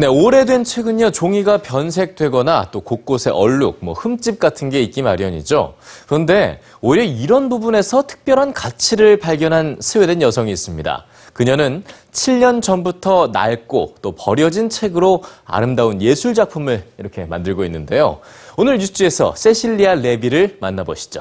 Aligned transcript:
네, 0.00 0.06
오래된 0.06 0.64
책은요, 0.64 1.10
종이가 1.10 1.58
변색되거나 1.58 2.68
또 2.70 2.80
곳곳에 2.80 3.28
얼룩, 3.28 3.80
뭐 3.82 3.92
흠집 3.92 4.38
같은 4.38 4.70
게 4.70 4.80
있기 4.80 5.02
마련이죠. 5.02 5.74
그런데 6.06 6.62
오히려 6.80 7.04
이런 7.04 7.50
부분에서 7.50 8.06
특별한 8.06 8.54
가치를 8.54 9.18
발견한 9.18 9.76
스웨덴 9.80 10.22
여성이 10.22 10.52
있습니다. 10.52 11.04
그녀는 11.34 11.84
7년 12.12 12.62
전부터 12.62 13.28
낡고 13.34 13.96
또 14.00 14.12
버려진 14.12 14.70
책으로 14.70 15.22
아름다운 15.44 16.00
예술 16.00 16.32
작품을 16.32 16.82
이렇게 16.96 17.26
만들고 17.26 17.66
있는데요. 17.66 18.20
오늘 18.56 18.78
뉴스에서 18.78 19.34
세실리아 19.36 19.96
레비를 19.96 20.56
만나보시죠. 20.62 21.20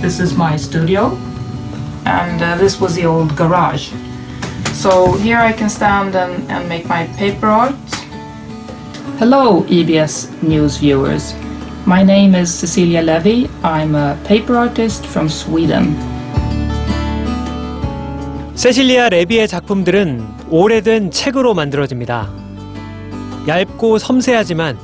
This 0.00 0.22
is 0.22 0.34
my 0.34 0.54
studio, 0.54 1.18
and 2.08 2.42
uh, 2.42 2.56
this 2.56 2.80
was 2.80 2.94
the 2.94 3.04
old 3.04 3.36
garage. 3.36 3.92
So 4.72 5.12
here 5.18 5.38
I 5.38 5.52
can 5.52 5.68
stand 5.68 6.16
and, 6.16 6.50
and 6.50 6.68
make 6.68 6.88
my 6.88 7.06
paper 7.18 7.46
art. 7.46 7.74
Hello, 9.18 9.62
EBS 9.64 10.42
News 10.42 10.78
viewers. 10.78 11.34
My 11.84 12.02
name 12.02 12.34
is 12.34 12.52
Cecilia 12.52 13.02
Levy. 13.02 13.50
I'm 13.62 13.94
a 13.94 14.16
paper 14.24 14.56
artist 14.56 15.06
from 15.06 15.28
Sweden. 15.28 15.96
세실리아 18.54 19.08
레비의 19.10 19.46
작품들은 19.46 20.26
오래된 20.50 21.10
책으로 21.10 21.54
만들어집니다. 21.54 22.28
얇고 23.46 23.98
섬세하지만 23.98 24.76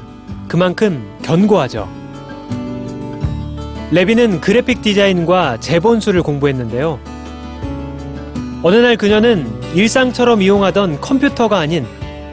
그만큼 0.46 1.18
견고하죠. 1.22 1.88
레비는 3.90 4.40
그래픽 4.40 4.82
디자인과 4.82 5.58
재본수를 5.60 6.22
공부했는데요. 6.22 7.13
어느 8.66 8.76
날 8.76 8.96
그녀는 8.96 9.46
일상처럼 9.74 10.40
이용하던 10.40 10.98
컴퓨터가 11.02 11.58
아닌 11.58 11.86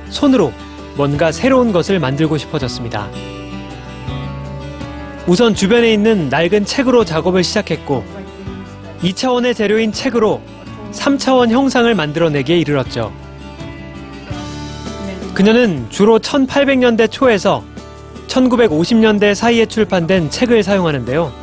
손으로 0.10 0.54
뭔가 0.96 1.30
새로운 1.30 1.74
것을 1.74 2.00
만들고 2.00 2.38
싶어졌습니다. 2.38 3.10
우선 5.28 5.54
주변에 5.54 5.92
있는 5.92 6.30
낡은 6.30 6.64
책으로 6.64 7.04
작업을 7.04 7.44
시작했고 7.44 8.06
2차원의 9.02 9.58
재료인 9.58 9.92
책으로 9.92 10.42
3차원 10.94 11.50
형상을 11.50 11.94
만들어내기에 11.94 12.60
이르렀죠. 12.60 13.12
그녀는 15.34 15.88
주로 15.90 16.18
1800년대 16.18 17.12
초에서 17.12 17.62
1950년대 18.30 19.36
사이에 19.36 19.66
출판된 19.66 20.30
책을 20.30 20.64
사용하는데요. 20.64 21.41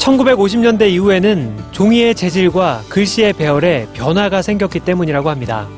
1950년대 0.00 0.90
이후에는 0.90 1.56
종이의 1.72 2.14
재질과 2.14 2.82
글씨의 2.88 3.34
배열에 3.34 3.86
변화가 3.92 4.40
생겼기 4.40 4.80
때문이라고 4.80 5.28
합니다. 5.28 5.68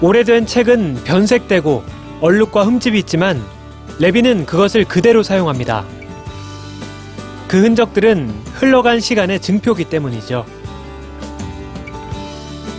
오래된 0.00 0.46
책은 0.46 1.02
변색되고 1.04 1.82
얼룩과 2.20 2.64
흠집이 2.64 2.98
있지만 3.00 3.42
레비는 3.98 4.46
그것을 4.46 4.84
그대로 4.84 5.22
사용합니다. 5.22 5.84
그 7.48 7.60
흔적들은 7.62 8.30
흘러간 8.54 9.00
시간의 9.00 9.40
증표기 9.40 9.86
때문이죠. 9.86 10.46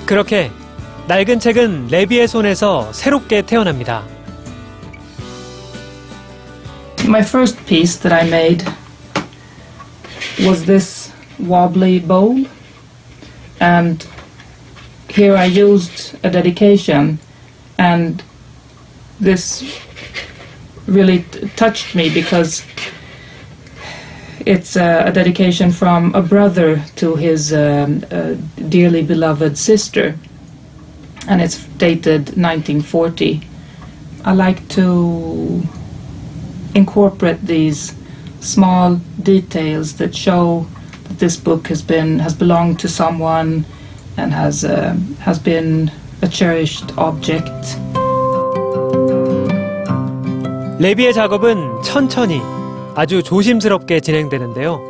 그렇게 0.05 0.51
낡은 1.07 1.39
책은 1.39 1.87
레비의 1.89 2.27
손에서 2.27 2.91
새롭게 2.93 3.41
태어납니다. 3.41 4.03
My 7.05 7.21
first 7.21 7.63
piece 7.65 7.99
that 8.01 8.13
I 8.13 8.27
made 8.27 8.65
was 10.39 10.65
this 10.65 11.11
wobbly 11.39 11.99
bowl, 11.99 12.45
and 13.59 14.05
here 15.09 15.35
I 15.35 15.45
used 15.45 16.15
a 16.23 16.29
dedication, 16.29 17.19
and 17.77 18.23
this 19.19 19.63
really 20.85 21.23
touched 21.55 21.95
me 21.95 22.13
because 22.13 22.63
it's 24.45 24.75
a, 24.75 25.03
a 25.07 25.11
dedication 25.11 25.71
from 25.71 26.13
a 26.15 26.21
brother 26.21 26.83
to 26.95 27.15
his 27.15 27.53
um, 27.53 28.05
uh, 28.11 28.35
dearly 28.69 29.03
beloved 29.03 29.57
sister, 29.57 30.17
and 31.27 31.41
it's 31.41 31.65
dated 31.77 32.37
1940. 32.37 33.41
I 34.23 34.33
like 34.33 34.67
to 34.69 35.63
incorporate 36.75 37.41
these 37.41 37.95
small 38.40 39.00
details 39.22 39.96
that 39.96 40.14
show 40.14 40.66
that 41.08 41.18
this 41.18 41.36
book 41.36 41.68
has 41.68 41.82
been 41.82 42.18
has 42.18 42.34
belonged 42.34 42.78
to 42.80 42.88
someone 42.88 43.64
and 44.16 44.32
has 44.32 44.64
uh, 44.64 44.96
has 45.20 45.38
been 45.38 45.90
a 46.22 46.28
cherished 46.28 46.92
object. 46.96 47.78
레비의 50.78 51.14
작업은 51.14 51.82
천천히 51.82 52.40
아주 52.96 53.22
조심스럽게 53.22 54.00
진행되는데요. 54.00 54.80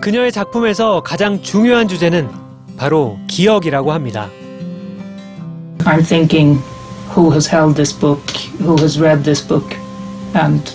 그녀의 0.00 0.32
작품에서 0.32 1.02
가장 1.02 1.40
중요한 1.40 1.86
주제는 1.86 2.28
바로 2.76 3.18
기억이라고 3.28 3.92
합니다. 3.92 4.28
I'm 5.84 6.02
thinking 6.02 6.60
who 7.16 7.30
has 7.30 7.48
held 7.48 7.76
this 7.76 7.92
book, 7.96 8.20
who 8.58 8.76
has 8.80 9.00
read 9.00 9.22
this 9.22 9.46
book, 9.46 9.76
and 10.34 10.74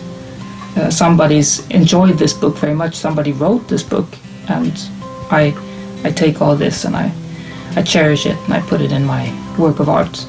uh, 0.77 0.91
somebody's 0.91 1.67
enjoyed 1.69 2.19
this 2.19 2.33
book 2.33 2.57
very 2.57 2.75
much. 2.75 2.95
Somebody 2.95 3.33
wrote 3.33 3.69
this 3.69 3.83
book, 3.83 4.07
and 4.49 4.73
I, 5.31 5.55
I 6.05 6.11
take 6.11 6.41
all 6.41 6.57
this 6.57 6.85
and 6.85 6.97
I, 6.97 7.13
I 7.77 7.83
cherish 7.83 8.27
it 8.27 8.37
and 8.45 8.55
I 8.55 8.61
put 8.63 8.81
it 8.81 8.93
in 8.93 9.05
my 9.05 9.31
work 9.59 9.81
of 9.81 9.89
art. 9.89 10.27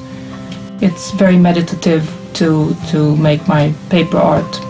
It's 0.80 1.10
very 1.12 1.36
meditative 1.36 2.10
to 2.34 2.74
to 2.90 3.16
make 3.16 3.46
my 3.48 3.72
paper 3.90 4.18
art 4.18 4.60